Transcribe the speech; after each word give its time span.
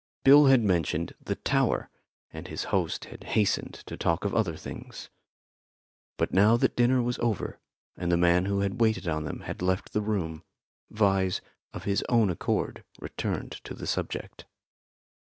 Bill 0.23 0.47
had 0.47 0.63
mentioned 0.63 1.13
the 1.21 1.35
tower, 1.35 1.91
and 2.33 2.47
his 2.47 2.63
host 2.73 3.05
had 3.05 3.23
hastened 3.37 3.75
to 3.85 3.95
talk 3.95 4.25
of 4.25 4.33
other 4.33 4.55
things. 4.57 5.11
But 6.17 6.33
now 6.33 6.57
that 6.57 6.75
dinner 6.75 7.03
was 7.03 7.19
over, 7.19 7.59
and 7.95 8.11
the 8.11 8.17
man 8.17 8.45
who 8.45 8.61
had 8.61 8.81
waited 8.81 9.07
on 9.07 9.25
them 9.25 9.41
had 9.41 9.61
left 9.61 9.93
the 9.93 10.01
room, 10.01 10.43
Vyse 10.89 11.41
of 11.71 11.83
his 11.83 12.03
own 12.09 12.31
accord 12.31 12.83
returned 12.99 13.51
to 13.63 13.75
the 13.75 13.85
subject. 13.85 14.45